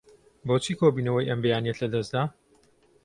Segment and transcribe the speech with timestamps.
[0.47, 2.23] بۆچی کۆبوونەوەی ئەم بەیانییەت لەدەست دا؟